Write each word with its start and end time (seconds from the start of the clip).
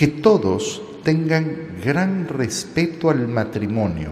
que 0.00 0.08
todos 0.08 0.80
tengan 1.04 1.76
gran 1.84 2.26
respeto 2.26 3.10
al 3.10 3.28
matrimonio 3.28 4.08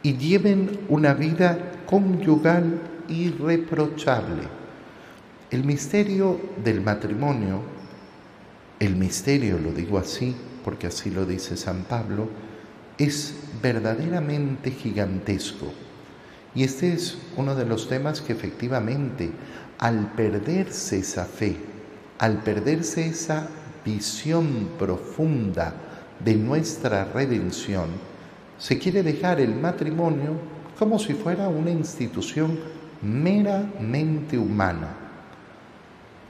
y 0.00 0.16
lleven 0.16 0.78
una 0.88 1.14
vida 1.14 1.82
conyugal 1.84 2.80
irreprochable. 3.08 4.44
El 5.50 5.64
misterio 5.64 6.38
del 6.62 6.80
matrimonio, 6.80 7.60
el 8.78 8.94
misterio, 8.94 9.58
lo 9.58 9.72
digo 9.72 9.98
así, 9.98 10.32
porque 10.64 10.86
así 10.86 11.10
lo 11.10 11.26
dice 11.26 11.56
San 11.56 11.82
Pablo, 11.82 12.28
es 12.96 13.34
verdaderamente 13.60 14.70
gigantesco. 14.70 15.72
Y 16.54 16.62
este 16.62 16.92
es 16.92 17.18
uno 17.36 17.56
de 17.56 17.66
los 17.66 17.88
temas 17.88 18.20
que 18.20 18.32
efectivamente, 18.32 19.32
al 19.78 20.12
perderse 20.12 21.00
esa 21.00 21.24
fe, 21.24 21.56
al 22.20 22.44
perderse 22.44 23.08
esa 23.08 23.48
visión 23.86 24.70
profunda 24.78 25.72
de 26.18 26.34
nuestra 26.34 27.04
redención, 27.04 27.90
se 28.58 28.78
quiere 28.78 29.02
dejar 29.02 29.40
el 29.40 29.54
matrimonio 29.54 30.32
como 30.76 30.98
si 30.98 31.14
fuera 31.14 31.48
una 31.48 31.70
institución 31.70 32.58
meramente 33.00 34.36
humana. 34.36 34.88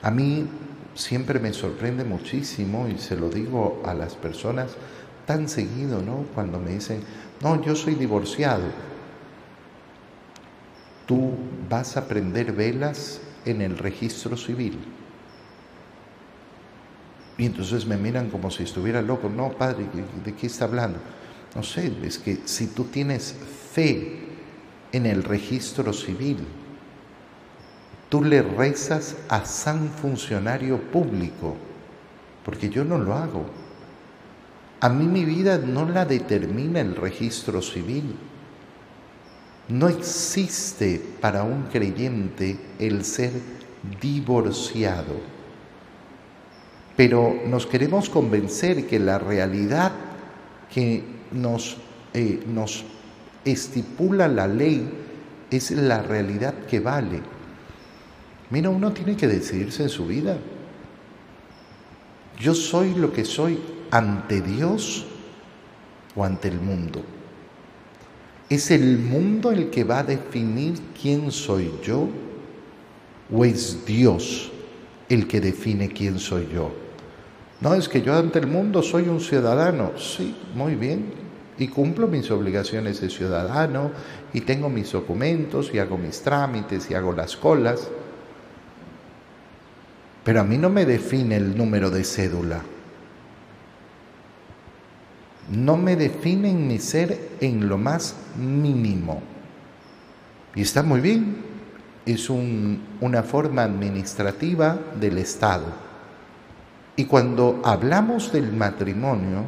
A 0.03 0.11
mí 0.11 0.47
siempre 0.95 1.41
me 1.41 1.53
sorprende 1.53 2.05
muchísimo 2.05 2.89
y 2.89 2.99
se 2.99 3.17
lo 3.17 3.31
digo 3.31 3.83
a 3.87 3.95
las 3.95 4.15
personas 4.15 4.77
tan 5.25 5.49
seguido, 5.49 6.03
¿no? 6.03 6.27
Cuando 6.35 6.61
me 6.61 6.73
dicen, 6.73 7.01
no, 7.43 7.61
yo 7.63 7.75
soy 7.75 7.95
divorciado. 7.95 8.65
Tú 11.07 11.33
vas 11.69 11.97
a 11.97 12.07
prender 12.07 12.53
velas 12.53 13.21
en 13.45 13.63
el 13.63 13.79
registro 13.79 14.37
civil. 14.37 14.79
Y 17.39 17.47
entonces 17.47 17.87
me 17.87 17.97
miran 17.97 18.31
como 18.31 18.51
si 18.51 18.63
estuviera 18.63 19.03
loco. 19.03 19.29
No, 19.29 19.51
padre, 19.51 19.87
¿de 20.25 20.35
qué 20.35 20.47
está 20.47 20.65
hablando? 20.65 20.99
No 21.55 21.63
sé, 21.63 21.93
es 22.03 22.19
que 22.19 22.41
si 22.45 22.69
tú 22.69 22.85
tienes 22.85 23.35
fe 23.73 24.19
en 24.93 25.07
el 25.07 25.23
registro 25.23 25.93
civil, 25.93 26.39
tú 28.09 28.23
le 28.23 28.43
rezas 28.43 29.17
a 29.29 29.45
San 29.45 29.89
Funcionario 29.89 30.81
Público, 30.81 31.57
porque 32.45 32.71
yo 32.71 32.85
no 32.85 32.99
lo 32.99 33.15
hago. 33.15 33.47
A 34.81 34.89
mí 34.89 35.07
mi 35.07 35.25
vida 35.25 35.59
no 35.59 35.89
la 35.89 36.05
determina 36.05 36.81
el 36.81 36.95
registro 36.95 37.63
civil. 37.63 38.15
No 39.69 39.89
existe 39.89 41.03
para 41.21 41.43
un 41.43 41.65
creyente 41.65 42.59
el 42.79 43.05
ser 43.05 43.33
divorciado. 44.01 45.36
Pero 46.97 47.43
nos 47.47 47.67
queremos 47.67 48.09
convencer 48.09 48.87
que 48.87 48.99
la 48.99 49.19
realidad 49.19 49.93
que 50.73 51.03
nos, 51.33 51.77
eh, 52.15 52.43
nos 52.47 52.85
estipula 53.45 54.29
la 54.29 54.49
ley 54.49 54.89
es 55.51 55.71
la 55.71 56.03
realidad 56.03 56.55
que 56.69 56.81
vale. 56.81 57.21
Mira, 58.51 58.71
uno 58.71 58.93
tiene 58.93 59.17
que 59.17 59.27
decidirse 59.27 59.85
en 59.85 59.89
su 59.89 60.07
vida. 60.07 60.39
Yo 62.39 62.55
soy 62.55 62.95
lo 62.95 63.13
que 63.13 63.25
soy 63.25 63.59
ante 63.91 64.41
Dios 64.41 65.07
o 66.15 66.25
ante 66.25 66.49
el 66.49 66.61
mundo. 66.61 67.03
¿Es 68.49 68.71
el 68.71 68.99
mundo 68.99 69.51
el 69.51 69.71
que 69.71 69.85
va 69.85 70.01
a 70.01 70.05
definir 70.05 70.75
quién 71.01 71.33
soy 71.33 71.73
yo 71.83 72.09
o 73.33 73.45
es 73.45 73.85
Dios 73.85 74.53
el 75.09 75.27
que 75.27 75.41
define 75.41 75.89
quién 75.89 76.19
soy 76.19 76.49
yo? 76.53 76.86
No, 77.61 77.75
es 77.75 77.89
que 77.89 78.03
yo 78.03 78.15
ante 78.15 78.39
el 78.39 78.47
mundo 78.47 78.83
soy 78.83 79.09
un 79.09 79.21
ciudadano. 79.21 79.93
Sí, 79.99 80.37
muy 80.55 80.75
bien. 80.75 81.13
Y 81.59 81.69
cumplo 81.69 82.07
mis 82.07 82.31
obligaciones 82.31 83.01
de 83.01 83.09
ciudadano 83.09 83.91
y 84.35 84.43
tengo 84.43 84.69
mis 84.69 84.93
documentos 84.93 85.71
y 85.73 85.79
hago 85.79 85.97
mis 85.97 86.21
trámites 86.21 86.91
y 86.91 86.95
hago 86.95 87.13
las 87.13 87.37
colas. 87.37 87.89
Pero 90.23 90.41
a 90.41 90.45
mí 90.45 90.59
no 90.59 90.69
me 90.69 90.85
define 90.85 91.37
el 91.37 91.57
número 91.57 91.91
de 91.91 92.05
cédula. 92.05 92.61
No 95.51 95.77
me 95.77 95.97
define 95.97 96.51
en 96.51 96.67
mi 96.67 96.79
ser 96.79 97.31
en 97.41 97.69
lo 97.69 97.79
más 97.79 98.17
mínimo. 98.37 99.23
Y 100.55 100.63
está 100.63 100.83
muy 100.83 101.01
bien. 101.01 101.37
Es 102.05 102.29
una 102.29 103.23
forma 103.23 103.63
administrativa 103.63 104.79
del 105.01 105.19
Estado. 105.19 105.86
Y 106.97 107.05
cuando 107.05 107.61
hablamos 107.65 108.33
del 108.33 108.53
matrimonio, 108.53 109.45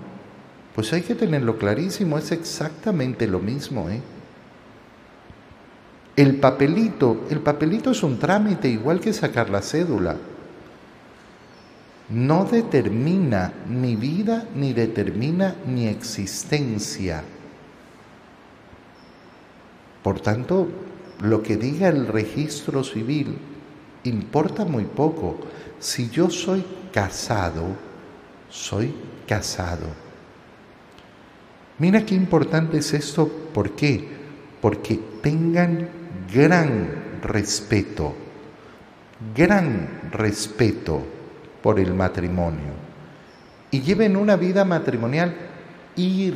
pues 0.74 0.92
hay 0.92 1.02
que 1.02 1.14
tenerlo 1.14 1.58
clarísimo, 1.58 2.18
es 2.18 2.30
exactamente 2.30 3.26
lo 3.26 3.40
mismo. 3.40 3.88
¿eh? 3.88 4.00
El 6.14 6.36
papelito, 6.36 7.24
el 7.30 7.40
papelito 7.40 7.90
es 7.90 8.02
un 8.02 8.18
trámite 8.18 8.68
igual 8.68 9.00
que 9.00 9.12
sacar 9.12 9.50
la 9.50 9.62
cédula 9.62 10.16
no 12.10 12.44
determina 12.44 13.52
mi 13.68 13.94
vida 13.94 14.48
ni 14.54 14.72
determina 14.72 15.56
mi 15.66 15.88
existencia. 15.88 17.22
Por 20.02 20.20
tanto, 20.20 20.68
lo 21.20 21.42
que 21.42 21.56
diga 21.56 21.88
el 21.88 22.06
registro 22.06 22.82
civil 22.82 23.36
importa 24.08 24.64
muy 24.64 24.84
poco. 24.84 25.38
Si 25.78 26.10
yo 26.10 26.30
soy 26.30 26.64
casado, 26.92 27.64
soy 28.48 28.94
casado. 29.26 29.86
Mira 31.78 32.04
qué 32.04 32.14
importante 32.14 32.78
es 32.78 32.92
esto. 32.92 33.28
¿Por 33.54 33.72
qué? 33.72 34.08
Porque 34.60 34.98
tengan 35.22 35.88
gran 36.32 37.20
respeto, 37.22 38.14
gran 39.34 40.10
respeto 40.10 41.02
por 41.62 41.78
el 41.78 41.94
matrimonio 41.94 42.88
y 43.70 43.80
lleven 43.80 44.16
una 44.16 44.36
vida 44.36 44.64
matrimonial 44.64 45.34